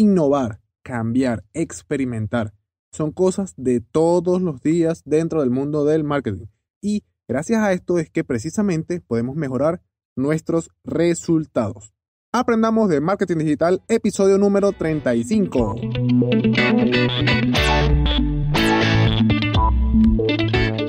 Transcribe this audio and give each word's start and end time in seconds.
Innovar, 0.00 0.62
cambiar, 0.82 1.44
experimentar, 1.52 2.54
son 2.90 3.12
cosas 3.12 3.52
de 3.58 3.82
todos 3.82 4.40
los 4.40 4.62
días 4.62 5.02
dentro 5.04 5.42
del 5.42 5.50
mundo 5.50 5.84
del 5.84 6.04
marketing. 6.04 6.46
Y 6.80 7.04
gracias 7.28 7.62
a 7.62 7.74
esto 7.74 7.98
es 7.98 8.08
que 8.08 8.24
precisamente 8.24 9.02
podemos 9.02 9.36
mejorar 9.36 9.82
nuestros 10.16 10.70
resultados. 10.84 11.92
Aprendamos 12.32 12.88
de 12.88 13.02
marketing 13.02 13.36
digital, 13.36 13.82
episodio 13.88 14.38
número 14.38 14.72
35. 14.72 15.76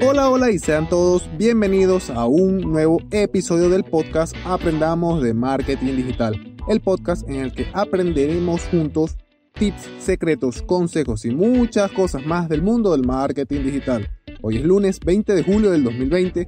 Hola, 0.08 0.30
hola 0.30 0.52
y 0.52 0.60
sean 0.60 0.88
todos 0.88 1.30
bienvenidos 1.38 2.10
a 2.10 2.28
un 2.28 2.62
nuevo 2.62 3.00
episodio 3.12 3.70
del 3.70 3.84
podcast 3.84 4.36
Aprendamos 4.46 5.22
de 5.22 5.34
Marketing 5.34 5.98
Digital, 5.98 6.51
el 6.68 6.82
podcast 6.82 7.28
en 7.28 7.36
el 7.36 7.54
que 7.54 7.68
aprenderemos 7.74 8.64
juntos 8.66 9.18
tips, 9.54 9.90
secretos, 10.00 10.62
consejos 10.62 11.26
y 11.26 11.32
muchas 11.32 11.92
cosas 11.92 12.26
más 12.26 12.50
del 12.50 12.62
mundo 12.62 12.92
del 12.92 13.06
marketing 13.06 13.64
digital. 13.64 14.10
Hoy 14.42 14.58
es 14.58 14.64
lunes 14.64 15.00
20 15.00 15.34
de 15.34 15.44
julio 15.44 15.72
del 15.72 15.84
2020, 15.84 16.48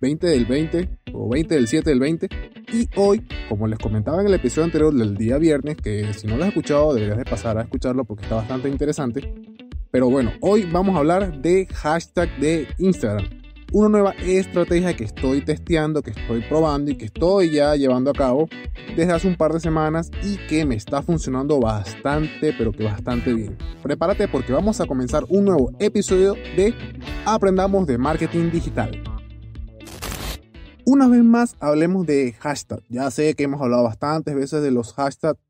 20 0.00 0.26
del 0.26 0.44
20 0.44 0.98
o 1.12 1.28
20 1.28 1.54
del 1.54 1.68
7 1.68 1.90
del 1.90 2.00
20 2.00 2.28
y 2.72 2.88
hoy, 2.96 3.26
como 3.48 3.66
les 3.66 3.78
comentaba 3.78 4.20
en 4.20 4.26
el 4.26 4.34
episodio 4.34 4.64
anterior 4.64 4.94
del 4.94 5.16
día 5.16 5.38
viernes, 5.38 5.76
que 5.76 6.12
si 6.12 6.26
no 6.26 6.36
lo 6.36 6.44
has 6.44 6.48
escuchado 6.48 6.94
deberías 6.94 7.18
de 7.18 7.24
pasar 7.24 7.58
a 7.58 7.62
escucharlo 7.62 8.04
porque 8.04 8.24
está 8.24 8.36
bastante 8.36 8.68
interesante, 8.68 9.34
pero 9.90 10.10
bueno, 10.10 10.32
hoy 10.40 10.68
vamos 10.70 10.96
a 10.96 10.98
hablar 10.98 11.40
de 11.40 11.66
hashtag 11.66 12.36
de 12.40 12.68
Instagram. 12.78 13.43
Una 13.74 13.88
nueva 13.88 14.12
estrategia 14.12 14.94
que 14.94 15.02
estoy 15.02 15.44
testeando, 15.44 16.00
que 16.00 16.12
estoy 16.12 16.42
probando 16.42 16.92
y 16.92 16.96
que 16.96 17.06
estoy 17.06 17.50
ya 17.50 17.74
llevando 17.74 18.12
a 18.12 18.12
cabo 18.12 18.48
desde 18.96 19.10
hace 19.10 19.26
un 19.26 19.36
par 19.36 19.52
de 19.52 19.58
semanas 19.58 20.12
y 20.22 20.36
que 20.46 20.64
me 20.64 20.76
está 20.76 21.02
funcionando 21.02 21.58
bastante, 21.58 22.54
pero 22.56 22.70
que 22.70 22.84
bastante 22.84 23.34
bien. 23.34 23.58
Prepárate 23.82 24.28
porque 24.28 24.52
vamos 24.52 24.80
a 24.80 24.86
comenzar 24.86 25.24
un 25.28 25.46
nuevo 25.46 25.72
episodio 25.80 26.34
de 26.34 26.72
Aprendamos 27.26 27.84
de 27.88 27.98
Marketing 27.98 28.52
Digital. 28.52 29.02
Una 30.84 31.08
vez 31.08 31.24
más 31.24 31.56
hablemos 31.58 32.06
de 32.06 32.32
hashtag. 32.34 32.80
Ya 32.88 33.10
sé 33.10 33.34
que 33.34 33.42
hemos 33.42 33.60
hablado 33.60 33.82
bastantes 33.82 34.36
veces 34.36 34.62
de 34.62 34.70
los 34.70 34.92
hashtags 34.92 35.40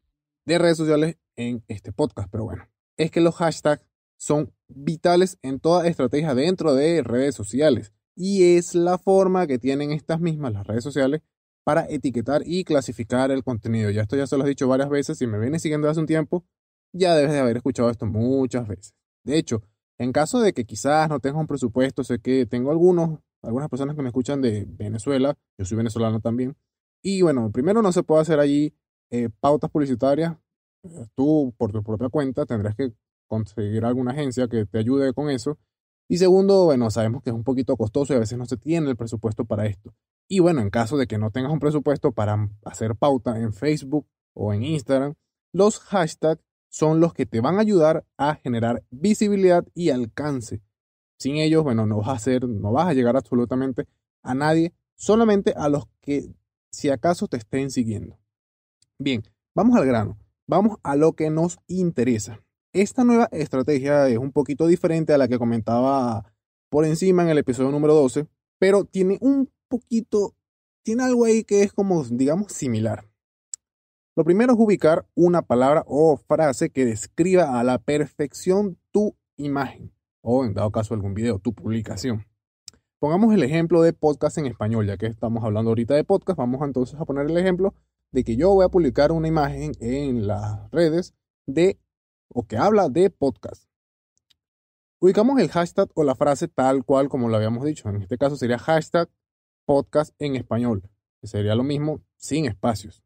de 0.47 0.59
redes 0.59 0.79
sociales 0.79 1.19
en 1.37 1.63
este 1.69 1.93
podcast, 1.93 2.31
pero 2.33 2.45
bueno, 2.45 2.67
es 2.97 3.11
que 3.11 3.21
los 3.21 3.35
hashtags 3.35 3.85
son 4.17 4.51
vitales 4.69 5.37
en 5.43 5.61
toda 5.61 5.87
estrategia 5.87 6.35
dentro 6.35 6.75
de 6.75 7.03
redes 7.03 7.35
sociales 7.35 7.93
y 8.17 8.57
es 8.57 8.75
la 8.75 8.99
forma 8.99 9.47
que 9.47 9.59
tienen 9.59 9.91
estas 9.91 10.21
mismas 10.21 10.53
las 10.53 10.67
redes 10.67 10.85
sociales 10.85 11.23
para 11.65 11.87
etiquetar 11.89 12.43
y 12.45 12.65
clasificar 12.65 13.31
el 13.31 13.43
contenido. 13.43 13.91
Ya 13.91 14.03
esto 14.03 14.17
ya 14.17 14.27
se 14.27 14.37
lo 14.37 14.45
he 14.45 14.49
dicho 14.49 14.69
varias 14.69 14.91
veces, 14.91 15.19
si 15.19 15.27
me 15.27 15.39
vienes 15.39 15.63
siguiendo 15.63 15.89
hace 15.89 16.01
un 16.01 16.07
tiempo, 16.07 16.45
ya 16.93 17.15
debes 17.15 17.33
de 17.33 17.41
haber 17.41 17.57
escuchado 17.57 17.91
esto 17.91 18.07
muchas 18.07 18.69
veces. 18.69 18.95
De 19.25 19.39
hecho, 19.39 19.63
en 19.99 20.13
caso 20.13 20.41
de 20.41 20.53
que 20.53 20.65
quizás 20.65 21.09
no 21.09 21.21
tengas 21.21 21.41
un 21.41 21.47
presupuesto, 21.47 22.05
sé 22.05 22.19
que 22.19 22.47
tengo 22.47 22.71
algunos, 22.71 23.21
algunas 23.43 23.69
personas 23.69 23.97
que 23.97 24.03
me 24.03 24.09
escuchan 24.09 24.43
de 24.43 24.67
Venezuela, 24.69 25.37
yo 25.59 25.65
soy 25.65 25.77
venezolano 25.77 26.21
también, 26.21 26.57
y 27.03 27.23
bueno, 27.23 27.51
primero 27.53 27.83
no 27.83 27.93
se 27.93 28.03
puede 28.03 28.23
hacer 28.23 28.41
allí 28.41 28.75
eh, 29.11 29.29
pautas 29.41 29.71
publicitarias, 29.71 30.37
tú 31.15 31.55
por 31.57 31.73
tu 31.73 31.83
propia 31.83 32.09
cuenta 32.09 32.47
tendrás 32.47 32.75
que 32.75 32.93
conseguir 33.27 33.85
alguna 33.85 34.13
agencia 34.13 34.49
que 34.49 34.67
te 34.67 34.79
ayude 34.79 35.13
con 35.13 35.31
eso. 35.31 35.59
Y 36.09 36.19
segundo, 36.19 36.65
bueno, 36.65 36.91
sabemos 36.91 37.23
que 37.23 37.31
es 37.31 37.37
un 37.37 37.45
poquito 37.45 37.77
costoso 37.77 38.13
y 38.13 38.17
a 38.17 38.21
veces 38.21 38.37
no 38.39 38.47
se 38.47 38.57
tiene 38.57 38.91
el 38.91 38.97
presupuesto 38.97 39.45
para 39.45 39.67
esto. 39.67 39.95
Y 40.29 40.41
bueno, 40.41 40.61
en 40.61 40.71
caso 40.71 40.97
de 40.97 41.07
que 41.07 41.19
no 41.19 41.31
tengas 41.31 41.53
un 41.53 41.61
presupuesto 41.61 42.13
para 42.13 42.51
hacer 42.65 42.95
pauta 42.97 43.39
en 43.39 43.53
Facebook 43.53 44.07
o 44.35 44.53
en 44.53 44.63
Instagram, 44.63 45.15
los 45.53 45.81
hashtags 45.81 46.43
son 46.69 47.01
los 47.01 47.15
que 47.15 47.25
te 47.25 47.41
van 47.41 47.57
a 47.57 47.61
ayudar 47.61 48.05
a 48.19 48.35
generar 48.35 48.83
visibilidad 48.91 49.65
y 49.75 49.91
alcance. 49.91 50.61
Sin 51.19 51.37
ellos, 51.37 51.63
bueno, 51.63 51.87
no 51.87 51.99
vas 51.99 52.09
a 52.09 52.13
hacer, 52.13 52.49
no 52.49 52.73
vas 52.73 52.89
a 52.89 52.95
llegar 52.95 53.17
absolutamente 53.17 53.87
a 54.23 54.35
nadie, 54.35 54.75
solamente 54.97 55.55
a 55.57 55.69
los 55.69 55.87
que 56.01 56.35
si 56.71 56.91
acaso 56.91 57.29
te 57.29 57.37
estén 57.37 57.71
siguiendo. 57.71 58.19
Bien, 58.99 59.23
vamos 59.55 59.77
al 59.77 59.87
grano, 59.87 60.19
vamos 60.47 60.79
a 60.83 60.97
lo 60.97 61.13
que 61.13 61.31
nos 61.31 61.59
interesa. 61.69 62.44
Esta 62.75 63.05
nueva 63.05 63.29
estrategia 63.31 64.09
es 64.09 64.19
un 64.19 64.33
poquito 64.33 64.67
diferente 64.67 65.13
a 65.13 65.19
la 65.19 65.29
que 65.29 65.39
comentaba 65.39 66.35
por 66.71 66.85
encima 66.85 67.23
en 67.23 67.29
el 67.29 67.39
episodio 67.39 67.71
número 67.71 67.95
12, 67.95 68.27
pero 68.59 68.85
tiene 68.85 69.17
un 69.21 69.49
poquito, 69.69 70.35
tiene 70.83 71.05
algo 71.05 71.25
ahí 71.25 71.45
que 71.45 71.63
es 71.63 71.73
como, 71.73 72.03
digamos, 72.03 72.51
similar. 72.51 73.09
Lo 74.17 74.25
primero 74.25 74.55
es 74.55 74.59
ubicar 74.59 75.07
una 75.15 75.43
palabra 75.43 75.85
o 75.87 76.17
frase 76.17 76.71
que 76.71 76.85
describa 76.85 77.61
a 77.61 77.63
la 77.63 77.79
perfección 77.79 78.77
tu 78.91 79.15
imagen 79.37 79.93
o, 80.21 80.45
en 80.45 80.55
dado 80.55 80.73
caso, 80.73 80.95
algún 80.95 81.15
video, 81.15 81.39
tu 81.39 81.55
publicación. 81.55 82.27
Pongamos 82.99 83.33
el 83.33 83.45
ejemplo 83.45 83.83
de 83.83 83.93
podcast 83.93 84.37
en 84.39 84.47
español, 84.47 84.89
ya 84.89 84.97
que 84.97 85.07
estamos 85.07 85.45
hablando 85.45 85.71
ahorita 85.71 85.95
de 85.95 86.03
podcast, 86.03 86.39
vamos 86.39 86.61
entonces 86.67 86.99
a 86.99 87.05
poner 87.05 87.31
el 87.31 87.39
ejemplo 87.39 87.73
de 88.11 88.25
que 88.25 88.35
yo 88.35 88.53
voy 88.53 88.65
a 88.65 88.69
publicar 88.69 89.13
una 89.13 89.29
imagen 89.29 89.71
en 89.79 90.27
las 90.27 90.69
redes 90.73 91.15
de 91.47 91.79
o 92.29 92.47
que 92.47 92.57
habla 92.57 92.89
de 92.89 93.11
podcast. 93.11 93.69
Ubicamos 95.01 95.41
el 95.41 95.51
hashtag 95.51 95.91
o 95.95 96.05
la 96.05 96.15
frase 96.15 96.49
tal 96.49 96.85
cual 96.85 97.09
como 97.09 97.29
lo 97.29 97.37
habíamos 97.37 97.65
dicho. 97.65 97.89
En 97.89 98.03
este 98.03 98.17
caso 98.17 98.37
sería 98.37 98.59
hashtag 98.59 99.09
podcast 99.67 100.15
en 100.19 100.37
español, 100.37 100.83
sería 101.23 101.55
lo 101.55 101.63
mismo 101.63 102.01
sin 102.17 102.47
espacios. 102.47 103.03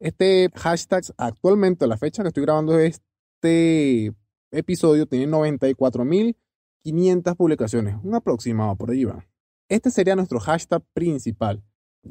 Este 0.00 0.50
hashtag 0.54 1.04
actualmente, 1.16 1.84
a 1.84 1.88
la 1.88 1.96
fecha 1.96 2.22
que 2.22 2.28
estoy 2.28 2.44
grabando 2.44 2.78
este 2.78 4.12
episodio, 4.50 5.06
tiene 5.06 5.26
94.500 5.26 7.36
publicaciones, 7.36 7.96
un 8.02 8.14
aproximado 8.14 8.76
por 8.76 8.90
ahí 8.90 9.04
va. 9.04 9.26
Este 9.68 9.90
sería 9.90 10.16
nuestro 10.16 10.40
hashtag 10.40 10.82
principal. 10.92 11.62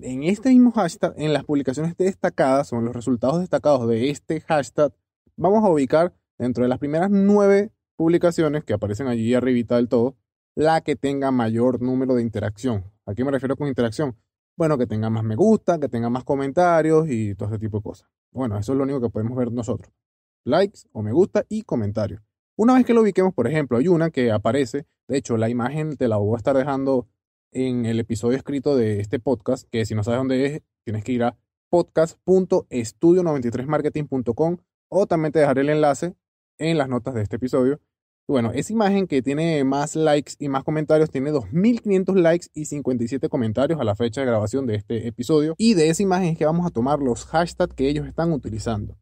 En 0.01 0.23
este 0.23 0.49
mismo 0.49 0.71
hashtag, 0.71 1.13
en 1.17 1.33
las 1.33 1.43
publicaciones 1.43 1.95
destacadas, 1.97 2.67
son 2.67 2.85
los 2.85 2.95
resultados 2.95 3.39
destacados 3.39 3.87
de 3.87 4.09
este 4.09 4.41
hashtag, 4.41 4.91
vamos 5.35 5.63
a 5.63 5.69
ubicar 5.69 6.13
dentro 6.43 6.63
de 6.63 6.69
las 6.69 6.79
primeras 6.79 7.09
nueve 7.09 7.71
publicaciones 7.95 8.63
que 8.63 8.73
aparecen 8.73 9.07
allí 9.07 9.33
arribita 9.33 9.77
del 9.77 9.87
todo, 9.87 10.17
la 10.55 10.81
que 10.81 10.95
tenga 10.95 11.31
mayor 11.31 11.81
número 11.81 12.13
de 12.15 12.21
interacción. 12.21 12.91
¿A 13.05 13.15
qué 13.15 13.23
me 13.23 13.31
refiero 13.31 13.55
con 13.55 13.67
interacción? 13.67 14.17
Bueno, 14.55 14.77
que 14.77 14.85
tenga 14.85 15.09
más 15.09 15.23
me 15.23 15.35
gusta, 15.35 15.79
que 15.79 15.89
tenga 15.89 16.09
más 16.09 16.23
comentarios 16.23 17.09
y 17.09 17.33
todo 17.35 17.49
ese 17.49 17.57
tipo 17.59 17.77
de 17.77 17.83
cosas. 17.83 18.07
Bueno, 18.31 18.57
eso 18.57 18.73
es 18.73 18.77
lo 18.77 18.83
único 18.83 19.01
que 19.01 19.09
podemos 19.09 19.35
ver 19.37 19.51
nosotros. 19.51 19.91
Likes 20.43 20.81
o 20.91 21.01
me 21.01 21.11
gusta 21.11 21.45
y 21.49 21.63
comentarios. 21.63 22.21
Una 22.55 22.75
vez 22.75 22.85
que 22.85 22.93
lo 22.93 23.01
ubiquemos, 23.01 23.33
por 23.33 23.47
ejemplo, 23.47 23.79
hay 23.79 23.87
una 23.87 24.11
que 24.11 24.31
aparece, 24.31 24.85
de 25.07 25.17
hecho, 25.17 25.37
la 25.37 25.49
imagen 25.49 25.97
te 25.97 26.07
la 26.07 26.17
voy 26.17 26.35
a 26.35 26.37
estar 26.37 26.55
dejando 26.55 27.07
en 27.51 27.85
el 27.85 27.99
episodio 27.99 28.37
escrito 28.37 28.75
de 28.75 28.99
este 28.99 29.19
podcast, 29.19 29.67
que 29.71 29.85
si 29.85 29.95
no 29.95 30.03
sabes 30.03 30.19
dónde 30.19 30.45
es, 30.45 30.61
tienes 30.83 31.03
que 31.03 31.13
ir 31.13 31.23
a 31.23 31.35
podcast.estudio93marketing.com 31.69 34.57
o 34.89 35.07
también 35.07 35.31
te 35.31 35.39
dejaré 35.39 35.61
el 35.61 35.69
enlace 35.69 36.15
en 36.57 36.77
las 36.77 36.89
notas 36.89 37.13
de 37.13 37.21
este 37.21 37.37
episodio. 37.37 37.79
Bueno, 38.25 38.51
esa 38.53 38.71
imagen 38.71 39.05
que 39.05 39.21
tiene 39.21 39.63
más 39.65 39.97
likes 39.97 40.33
y 40.39 40.47
más 40.47 40.63
comentarios 40.63 41.09
tiene 41.09 41.33
2.500 41.33 42.15
likes 42.15 42.47
y 42.53 42.65
57 42.65 43.27
comentarios 43.27 43.81
a 43.81 43.83
la 43.83 43.95
fecha 43.95 44.21
de 44.21 44.27
grabación 44.27 44.65
de 44.65 44.75
este 44.75 45.07
episodio. 45.07 45.55
Y 45.57 45.73
de 45.73 45.89
esa 45.89 46.03
imagen 46.03 46.29
es 46.29 46.37
que 46.37 46.45
vamos 46.45 46.65
a 46.65 46.69
tomar 46.69 46.99
los 46.99 47.25
hashtags 47.25 47.75
que 47.75 47.89
ellos 47.89 48.07
están 48.07 48.31
utilizando. 48.31 48.97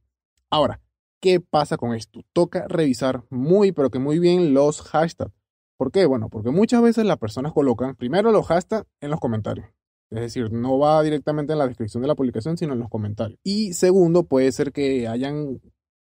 Ahora, 0.49 0.81
¿qué 1.19 1.39
pasa 1.39 1.77
con 1.77 1.93
esto? 1.93 2.21
Toca 2.33 2.67
revisar 2.67 3.23
muy, 3.29 3.71
pero 3.71 3.91
que 3.91 3.99
muy 3.99 4.17
bien 4.17 4.55
los 4.55 4.81
hashtags. 4.81 5.31
¿Por 5.77 5.91
qué? 5.91 6.07
Bueno, 6.07 6.29
porque 6.29 6.49
muchas 6.49 6.81
veces 6.81 7.05
las 7.05 7.17
personas 7.17 7.53
colocan 7.53 7.95
primero 7.95 8.31
los 8.31 8.47
hashtags 8.47 8.87
en 9.01 9.11
los 9.11 9.19
comentarios. 9.19 9.67
Es 10.09 10.19
decir, 10.19 10.51
no 10.51 10.79
va 10.79 11.01
directamente 11.03 11.53
en 11.53 11.59
la 11.59 11.67
descripción 11.67 12.01
de 12.01 12.07
la 12.07 12.15
publicación, 12.15 12.57
sino 12.57 12.73
en 12.73 12.79
los 12.79 12.89
comentarios. 12.89 13.39
Y 13.43 13.73
segundo, 13.73 14.23
puede 14.23 14.51
ser 14.51 14.73
que 14.73 15.07
hayan 15.07 15.61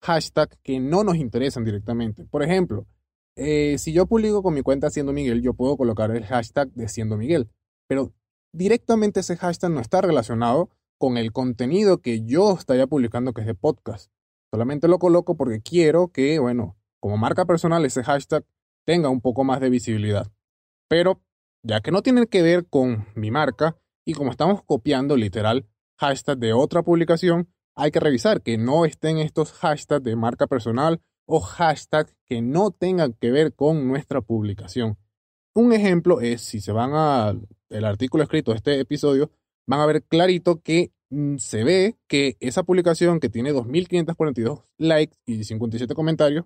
hashtags 0.02 0.58
que 0.62 0.80
no 0.80 1.04
nos 1.04 1.16
interesan 1.16 1.64
directamente. 1.64 2.24
Por 2.24 2.42
ejemplo, 2.42 2.86
eh, 3.36 3.78
si 3.78 3.92
yo 3.92 4.06
publico 4.06 4.42
con 4.42 4.54
mi 4.54 4.62
cuenta 4.62 4.90
Siendo 4.90 5.12
Miguel, 5.12 5.42
yo 5.42 5.54
puedo 5.54 5.76
colocar 5.76 6.10
el 6.10 6.24
hashtag 6.24 6.70
de 6.72 6.88
Siendo 6.88 7.16
Miguel, 7.16 7.50
pero 7.88 8.12
directamente 8.52 9.20
ese 9.20 9.36
hashtag 9.36 9.70
no 9.70 9.80
está 9.80 10.00
relacionado 10.00 10.70
con 10.98 11.16
el 11.16 11.32
contenido 11.32 11.98
que 11.98 12.24
yo 12.24 12.52
estaría 12.52 12.86
publicando 12.86 13.32
que 13.32 13.40
es 13.42 13.46
de 13.46 13.54
podcast. 13.54 14.12
Solamente 14.52 14.88
lo 14.88 14.98
coloco 14.98 15.36
porque 15.36 15.62
quiero 15.62 16.08
que, 16.08 16.38
bueno, 16.38 16.76
como 17.00 17.16
marca 17.16 17.46
personal 17.46 17.84
ese 17.84 18.02
hashtag 18.02 18.44
tenga 18.84 19.08
un 19.08 19.20
poco 19.20 19.44
más 19.44 19.60
de 19.60 19.70
visibilidad. 19.70 20.30
Pero 20.88 21.22
ya 21.62 21.80
que 21.80 21.92
no 21.92 22.02
tiene 22.02 22.26
que 22.26 22.42
ver 22.42 22.66
con 22.66 23.06
mi 23.14 23.30
marca 23.30 23.76
y 24.04 24.14
como 24.14 24.30
estamos 24.30 24.62
copiando 24.64 25.16
literal 25.16 25.66
hashtag 25.96 26.38
de 26.38 26.52
otra 26.52 26.82
publicación, 26.82 27.48
hay 27.80 27.90
que 27.90 28.00
revisar 28.00 28.42
que 28.42 28.58
no 28.58 28.84
estén 28.84 29.18
estos 29.18 29.52
hashtags 29.52 30.04
de 30.04 30.14
marca 30.14 30.46
personal 30.46 31.00
o 31.26 31.40
hashtags 31.40 32.14
que 32.26 32.42
no 32.42 32.72
tengan 32.72 33.14
que 33.14 33.30
ver 33.30 33.54
con 33.54 33.88
nuestra 33.88 34.20
publicación. 34.20 34.98
Un 35.54 35.72
ejemplo 35.72 36.20
es, 36.20 36.42
si 36.42 36.60
se 36.60 36.72
van 36.72 36.92
al 36.92 37.84
artículo 37.84 38.22
escrito 38.22 38.50
de 38.50 38.58
este 38.58 38.80
episodio, 38.80 39.30
van 39.66 39.80
a 39.80 39.86
ver 39.86 40.02
clarito 40.02 40.60
que 40.60 40.92
mm, 41.08 41.36
se 41.38 41.64
ve 41.64 41.96
que 42.06 42.36
esa 42.40 42.64
publicación 42.64 43.18
que 43.18 43.30
tiene 43.30 43.52
2.542 43.54 44.64
likes 44.76 45.16
y 45.24 45.42
57 45.42 45.94
comentarios 45.94 46.44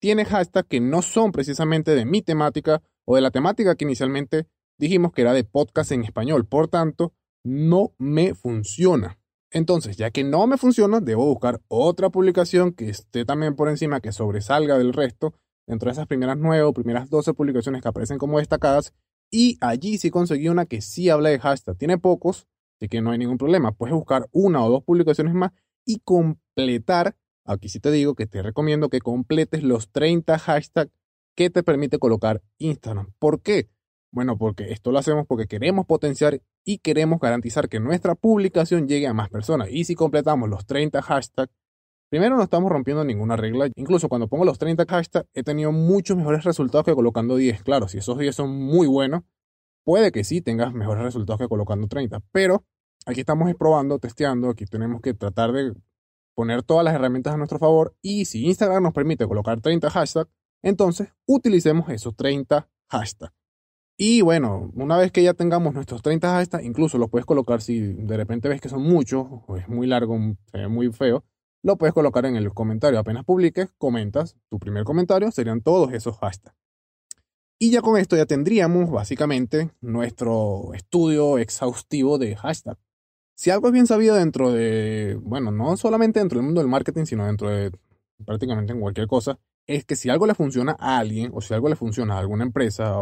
tiene 0.00 0.24
hashtags 0.24 0.68
que 0.68 0.80
no 0.80 1.02
son 1.02 1.32
precisamente 1.32 1.96
de 1.96 2.04
mi 2.04 2.22
temática 2.22 2.82
o 3.04 3.16
de 3.16 3.22
la 3.22 3.32
temática 3.32 3.74
que 3.74 3.84
inicialmente 3.84 4.46
dijimos 4.78 5.12
que 5.12 5.22
era 5.22 5.32
de 5.32 5.42
podcast 5.42 5.90
en 5.90 6.04
español. 6.04 6.46
Por 6.46 6.68
tanto, 6.68 7.14
no 7.42 7.94
me 7.98 8.34
funciona. 8.34 9.17
Entonces, 9.50 9.96
ya 9.96 10.10
que 10.10 10.24
no 10.24 10.46
me 10.46 10.58
funciona, 10.58 11.00
debo 11.00 11.26
buscar 11.26 11.60
otra 11.68 12.10
publicación 12.10 12.72
que 12.72 12.90
esté 12.90 13.24
también 13.24 13.56
por 13.56 13.68
encima, 13.68 14.00
que 14.00 14.12
sobresalga 14.12 14.76
del 14.76 14.92
resto, 14.92 15.34
dentro 15.66 15.88
de 15.88 15.92
esas 15.92 16.06
primeras 16.06 16.36
nueve 16.36 16.62
o 16.64 16.72
primeras 16.72 17.08
12 17.08 17.34
publicaciones 17.34 17.82
que 17.82 17.88
aparecen 17.88 18.18
como 18.18 18.38
destacadas. 18.38 18.92
Y 19.30 19.56
allí 19.60 19.98
sí 19.98 20.10
conseguí 20.10 20.48
una 20.48 20.66
que 20.66 20.80
sí 20.80 21.08
habla 21.10 21.30
de 21.30 21.38
hashtag. 21.38 21.76
Tiene 21.76 21.98
pocos, 21.98 22.46
así 22.78 22.88
que 22.88 23.00
no 23.00 23.10
hay 23.10 23.18
ningún 23.18 23.38
problema. 23.38 23.72
Puedes 23.72 23.94
buscar 23.94 24.28
una 24.32 24.64
o 24.64 24.70
dos 24.70 24.84
publicaciones 24.84 25.34
más 25.34 25.52
y 25.84 26.00
completar. 26.00 27.16
Aquí 27.44 27.68
sí 27.68 27.80
te 27.80 27.90
digo 27.90 28.14
que 28.14 28.26
te 28.26 28.42
recomiendo 28.42 28.90
que 28.90 29.00
completes 29.00 29.62
los 29.62 29.90
30 29.90 30.38
hashtags 30.38 30.92
que 31.34 31.50
te 31.50 31.62
permite 31.62 31.98
colocar 31.98 32.42
Instagram. 32.58 33.12
¿Por 33.18 33.40
qué? 33.40 33.68
Bueno, 34.10 34.36
porque 34.38 34.72
esto 34.72 34.90
lo 34.90 34.98
hacemos 34.98 35.26
porque 35.26 35.46
queremos 35.46 35.86
potenciar 35.86 36.40
y 36.68 36.80
queremos 36.80 37.18
garantizar 37.18 37.70
que 37.70 37.80
nuestra 37.80 38.14
publicación 38.14 38.88
llegue 38.88 39.06
a 39.06 39.14
más 39.14 39.30
personas. 39.30 39.68
Y 39.70 39.84
si 39.84 39.94
completamos 39.94 40.50
los 40.50 40.66
30 40.66 41.00
hashtags, 41.00 41.50
primero 42.10 42.36
no 42.36 42.42
estamos 42.42 42.70
rompiendo 42.70 43.04
ninguna 43.04 43.36
regla. 43.36 43.70
Incluso 43.74 44.10
cuando 44.10 44.28
pongo 44.28 44.44
los 44.44 44.58
30 44.58 44.84
hashtags, 44.86 45.30
he 45.32 45.42
tenido 45.42 45.72
muchos 45.72 46.18
mejores 46.18 46.44
resultados 46.44 46.84
que 46.84 46.94
colocando 46.94 47.36
10. 47.36 47.62
Claro, 47.62 47.88
si 47.88 47.96
esos 47.96 48.18
10 48.18 48.36
son 48.36 48.50
muy 48.50 48.86
buenos, 48.86 49.22
puede 49.82 50.12
que 50.12 50.24
sí 50.24 50.42
tengas 50.42 50.74
mejores 50.74 51.04
resultados 51.04 51.40
que 51.40 51.48
colocando 51.48 51.88
30. 51.88 52.20
Pero 52.32 52.66
aquí 53.06 53.20
estamos 53.20 53.50
probando, 53.54 53.98
testeando. 53.98 54.50
Aquí 54.50 54.66
tenemos 54.66 55.00
que 55.00 55.14
tratar 55.14 55.52
de 55.52 55.72
poner 56.34 56.62
todas 56.64 56.84
las 56.84 56.94
herramientas 56.94 57.32
a 57.32 57.38
nuestro 57.38 57.58
favor. 57.58 57.96
Y 58.02 58.26
si 58.26 58.44
Instagram 58.44 58.82
nos 58.82 58.92
permite 58.92 59.26
colocar 59.26 59.58
30 59.58 59.88
hashtags, 59.88 60.30
entonces 60.60 61.08
utilicemos 61.24 61.88
esos 61.88 62.14
30 62.14 62.68
hashtags. 62.90 63.37
Y 64.00 64.22
bueno, 64.22 64.70
una 64.76 64.96
vez 64.96 65.10
que 65.10 65.24
ya 65.24 65.34
tengamos 65.34 65.74
nuestros 65.74 66.02
30 66.02 66.30
hashtags, 66.30 66.64
incluso 66.64 66.98
los 66.98 67.10
puedes 67.10 67.26
colocar 67.26 67.60
si 67.60 67.80
de 67.80 68.16
repente 68.16 68.48
ves 68.48 68.60
que 68.60 68.68
son 68.68 68.82
muchos 68.82 69.26
o 69.48 69.56
es 69.56 69.68
muy 69.68 69.88
largo, 69.88 70.16
se 70.52 70.68
muy 70.68 70.92
feo, 70.92 71.24
lo 71.64 71.76
puedes 71.76 71.92
colocar 71.92 72.24
en 72.24 72.36
el 72.36 72.54
comentario. 72.54 73.00
Apenas 73.00 73.24
publiques, 73.24 73.74
comentas 73.76 74.36
tu 74.48 74.60
primer 74.60 74.84
comentario, 74.84 75.32
serían 75.32 75.62
todos 75.62 75.92
esos 75.92 76.16
hashtags. 76.18 76.56
Y 77.58 77.72
ya 77.72 77.82
con 77.82 77.98
esto 77.98 78.16
ya 78.16 78.24
tendríamos 78.24 78.88
básicamente 78.88 79.72
nuestro 79.80 80.74
estudio 80.74 81.38
exhaustivo 81.38 82.16
de 82.16 82.36
hashtag. 82.36 82.78
Si 83.34 83.50
algo 83.50 83.66
es 83.66 83.72
bien 83.72 83.88
sabido 83.88 84.14
dentro 84.14 84.52
de, 84.52 85.18
bueno, 85.20 85.50
no 85.50 85.76
solamente 85.76 86.20
dentro 86.20 86.38
del 86.38 86.44
mundo 86.44 86.60
del 86.60 86.70
marketing, 86.70 87.04
sino 87.04 87.26
dentro 87.26 87.50
de 87.50 87.72
prácticamente 88.24 88.72
en 88.72 88.80
cualquier 88.80 89.08
cosa, 89.08 89.40
es 89.66 89.84
que 89.84 89.96
si 89.96 90.08
algo 90.08 90.26
le 90.26 90.34
funciona 90.34 90.76
a 90.78 90.98
alguien 90.98 91.30
o 91.34 91.40
si 91.40 91.52
algo 91.52 91.68
le 91.68 91.76
funciona 91.76 92.14
a 92.14 92.20
alguna 92.20 92.44
empresa, 92.44 92.94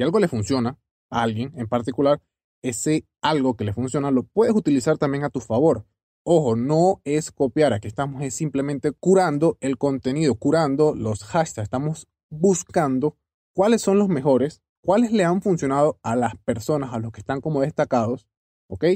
si 0.00 0.04
algo 0.04 0.18
le 0.18 0.28
funciona 0.28 0.78
a 1.10 1.20
alguien 1.20 1.52
en 1.56 1.68
particular, 1.68 2.22
ese 2.62 3.06
algo 3.20 3.54
que 3.54 3.64
le 3.64 3.74
funciona 3.74 4.10
lo 4.10 4.22
puedes 4.22 4.54
utilizar 4.54 4.96
también 4.96 5.24
a 5.24 5.28
tu 5.28 5.40
favor. 5.40 5.84
Ojo, 6.24 6.56
no 6.56 7.02
es 7.04 7.30
copiar, 7.30 7.74
aquí 7.74 7.86
estamos 7.86 8.22
es 8.22 8.32
simplemente 8.34 8.92
curando 8.92 9.58
el 9.60 9.76
contenido, 9.76 10.36
curando 10.36 10.94
los 10.94 11.22
hashtags, 11.24 11.64
estamos 11.64 12.08
buscando 12.30 13.18
cuáles 13.52 13.82
son 13.82 13.98
los 13.98 14.08
mejores, 14.08 14.62
cuáles 14.82 15.12
le 15.12 15.24
han 15.24 15.42
funcionado 15.42 15.98
a 16.02 16.16
las 16.16 16.34
personas, 16.46 16.94
a 16.94 16.98
los 16.98 17.12
que 17.12 17.20
están 17.20 17.42
como 17.42 17.60
destacados, 17.60 18.26
¿ok? 18.68 18.86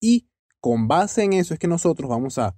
Y 0.00 0.28
con 0.60 0.86
base 0.86 1.24
en 1.24 1.32
eso 1.32 1.54
es 1.54 1.58
que 1.58 1.66
nosotros 1.66 2.08
vamos 2.08 2.38
a 2.38 2.54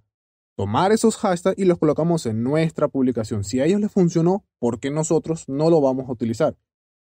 tomar 0.58 0.92
esos 0.92 1.16
hashtags 1.16 1.58
y 1.58 1.64
los 1.64 1.78
colocamos 1.78 2.26
en 2.26 2.42
nuestra 2.42 2.88
publicación. 2.88 3.44
Si 3.44 3.60
a 3.60 3.64
ellos 3.64 3.80
les 3.80 3.90
funcionó, 3.90 4.44
¿por 4.58 4.78
qué 4.78 4.90
nosotros 4.90 5.48
no 5.48 5.70
lo 5.70 5.80
vamos 5.80 6.06
a 6.06 6.12
utilizar? 6.12 6.54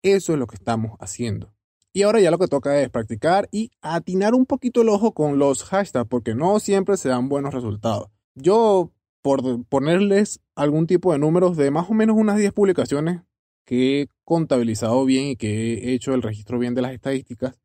Eso 0.02 0.32
es 0.32 0.38
lo 0.38 0.46
que 0.46 0.56
estamos 0.56 0.96
haciendo. 1.00 1.52
Y 1.92 2.02
ahora 2.02 2.20
ya 2.20 2.30
lo 2.30 2.38
que 2.38 2.46
toca 2.46 2.80
es 2.80 2.90
practicar 2.90 3.48
y 3.50 3.70
atinar 3.80 4.34
un 4.34 4.44
poquito 4.44 4.82
el 4.82 4.90
ojo 4.90 5.14
con 5.14 5.38
los 5.38 5.64
hashtags, 5.64 6.08
porque 6.08 6.34
no 6.34 6.60
siempre 6.60 6.96
se 6.96 7.08
dan 7.08 7.28
buenos 7.28 7.54
resultados. 7.54 8.10
Yo, 8.34 8.92
por 9.22 9.64
ponerles 9.64 10.40
algún 10.54 10.86
tipo 10.86 11.12
de 11.12 11.18
números 11.18 11.56
de 11.56 11.70
más 11.70 11.88
o 11.88 11.94
menos 11.94 12.16
unas 12.16 12.36
10 12.36 12.52
publicaciones 12.52 13.22
que 13.64 14.02
he 14.02 14.08
contabilizado 14.24 15.04
bien 15.04 15.28
y 15.28 15.36
que 15.36 15.74
he 15.74 15.94
hecho 15.94 16.12
el 16.12 16.22
registro 16.22 16.58
bien 16.58 16.74
de 16.74 16.82
las 16.82 16.92
estadísticas, 16.92 17.58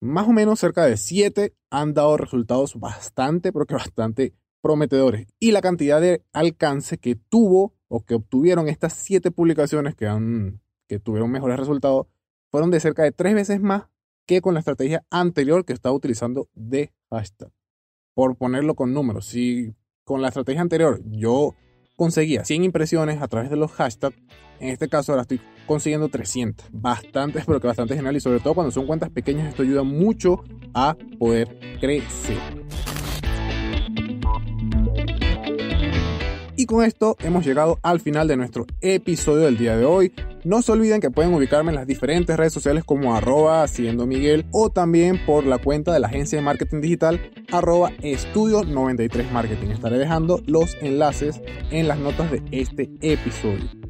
más 0.00 0.28
o 0.28 0.32
menos 0.32 0.60
cerca 0.60 0.84
de 0.84 0.98
7 0.98 1.54
han 1.70 1.94
dado 1.94 2.18
resultados 2.18 2.78
bastante, 2.78 3.50
pero 3.50 3.64
bastante 3.66 4.34
prometedores 4.60 5.26
y 5.38 5.52
la 5.52 5.60
cantidad 5.60 6.00
de 6.00 6.22
alcance 6.32 6.96
que 6.96 7.16
tuvo 7.16 7.74
o 7.88 8.04
que 8.04 8.14
obtuvieron 8.14 8.68
estas 8.68 8.94
siete 8.94 9.30
publicaciones 9.30 9.94
que, 9.94 10.06
han, 10.06 10.62
que 10.86 10.98
tuvieron 10.98 11.30
mejores 11.30 11.58
resultados 11.58 12.06
fueron 12.50 12.70
de 12.70 12.80
cerca 12.80 13.02
de 13.02 13.12
tres 13.12 13.34
veces 13.34 13.60
más 13.60 13.84
que 14.26 14.40
con 14.40 14.54
la 14.54 14.60
estrategia 14.60 15.04
anterior 15.10 15.64
que 15.64 15.72
estaba 15.72 15.94
utilizando 15.94 16.48
de 16.54 16.92
hashtag. 17.10 17.50
Por 18.14 18.36
ponerlo 18.36 18.74
con 18.74 18.92
números, 18.92 19.26
si 19.26 19.74
con 20.04 20.22
la 20.22 20.28
estrategia 20.28 20.62
anterior 20.62 21.00
yo 21.04 21.54
conseguía 21.96 22.44
100 22.44 22.64
impresiones 22.64 23.20
a 23.20 23.28
través 23.28 23.50
de 23.50 23.56
los 23.56 23.72
hashtags, 23.72 24.16
en 24.60 24.68
este 24.68 24.88
caso 24.88 25.12
ahora 25.12 25.22
estoy 25.22 25.40
consiguiendo 25.66 26.08
300. 26.08 26.68
Bastante, 26.72 27.42
pero 27.44 27.60
que 27.60 27.66
bastante 27.66 27.96
genial 27.96 28.16
y 28.16 28.20
sobre 28.20 28.40
todo 28.40 28.54
cuando 28.54 28.70
son 28.70 28.86
cuentas 28.86 29.10
pequeñas 29.10 29.48
esto 29.48 29.62
ayuda 29.62 29.82
mucho 29.82 30.44
a 30.74 30.96
poder 31.18 31.58
crecer. 31.80 32.63
Y 36.64 36.66
con 36.66 36.82
esto 36.82 37.18
hemos 37.20 37.44
llegado 37.44 37.78
al 37.82 38.00
final 38.00 38.26
de 38.26 38.38
nuestro 38.38 38.64
episodio 38.80 39.44
del 39.44 39.58
día 39.58 39.76
de 39.76 39.84
hoy. 39.84 40.14
No 40.44 40.62
se 40.62 40.72
olviden 40.72 41.02
que 41.02 41.10
pueden 41.10 41.34
ubicarme 41.34 41.72
en 41.72 41.74
las 41.74 41.86
diferentes 41.86 42.34
redes 42.38 42.54
sociales 42.54 42.84
como 42.84 43.14
arroba 43.14 43.68
siendo 43.68 44.06
Miguel 44.06 44.46
o 44.50 44.70
también 44.70 45.20
por 45.26 45.44
la 45.44 45.58
cuenta 45.58 45.92
de 45.92 46.00
la 46.00 46.06
agencia 46.06 46.38
de 46.38 46.42
marketing 46.42 46.80
digital 46.80 47.20
arroba 47.52 47.92
estudio 48.00 48.64
93 48.64 49.30
marketing. 49.30 49.72
Estaré 49.72 49.98
dejando 49.98 50.40
los 50.46 50.74
enlaces 50.80 51.42
en 51.70 51.86
las 51.86 51.98
notas 51.98 52.30
de 52.30 52.42
este 52.50 52.90
episodio. 53.02 53.83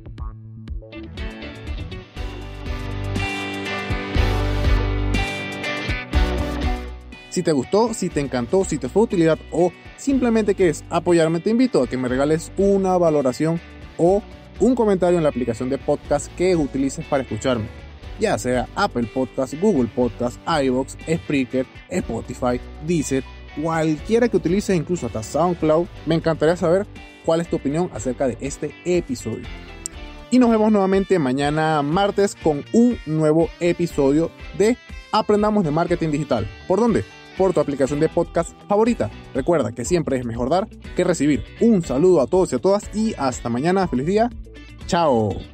Si 7.34 7.42
te 7.42 7.50
gustó, 7.50 7.92
si 7.94 8.10
te 8.10 8.20
encantó, 8.20 8.64
si 8.64 8.78
te 8.78 8.88
fue 8.88 9.00
de 9.00 9.04
utilidad 9.06 9.38
o 9.50 9.72
simplemente 9.96 10.54
quieres 10.54 10.84
apoyarme, 10.88 11.40
te 11.40 11.50
invito 11.50 11.82
a 11.82 11.88
que 11.88 11.96
me 11.96 12.06
regales 12.06 12.52
una 12.56 12.96
valoración 12.96 13.60
o 13.98 14.22
un 14.60 14.76
comentario 14.76 15.18
en 15.18 15.24
la 15.24 15.30
aplicación 15.30 15.68
de 15.68 15.76
podcast 15.76 16.32
que 16.36 16.54
utilices 16.54 17.04
para 17.06 17.24
escucharme, 17.24 17.66
ya 18.20 18.38
sea 18.38 18.68
Apple 18.76 19.10
Podcast, 19.12 19.54
Google 19.60 19.90
Podcast, 19.92 20.38
iBox, 20.46 20.96
Spreaker, 21.12 21.66
Spotify, 21.88 22.60
Deezer, 22.86 23.24
cualquiera 23.60 24.28
que 24.28 24.36
utilices, 24.36 24.76
incluso 24.76 25.06
hasta 25.06 25.24
SoundCloud. 25.24 25.88
Me 26.06 26.14
encantaría 26.14 26.56
saber 26.56 26.86
cuál 27.24 27.40
es 27.40 27.50
tu 27.50 27.56
opinión 27.56 27.90
acerca 27.92 28.28
de 28.28 28.38
este 28.40 28.72
episodio. 28.84 29.44
Y 30.30 30.38
nos 30.38 30.50
vemos 30.50 30.70
nuevamente 30.70 31.18
mañana 31.18 31.82
martes 31.82 32.36
con 32.36 32.64
un 32.72 32.96
nuevo 33.06 33.48
episodio 33.58 34.30
de 34.56 34.76
Aprendamos 35.10 35.64
de 35.64 35.72
Marketing 35.72 36.10
Digital. 36.10 36.48
¿Por 36.68 36.78
dónde? 36.78 37.04
Por 37.36 37.52
tu 37.52 37.60
aplicación 37.60 38.00
de 38.00 38.08
podcast 38.08 38.52
favorita. 38.68 39.10
Recuerda 39.34 39.72
que 39.72 39.84
siempre 39.84 40.18
es 40.18 40.24
mejor 40.24 40.50
dar 40.50 40.68
que 40.96 41.04
recibir. 41.04 41.44
Un 41.60 41.82
saludo 41.82 42.20
a 42.20 42.26
todos 42.26 42.52
y 42.52 42.56
a 42.56 42.58
todas 42.58 42.94
y 42.94 43.14
hasta 43.18 43.48
mañana. 43.48 43.88
Feliz 43.88 44.06
día. 44.06 44.30
Chao. 44.86 45.53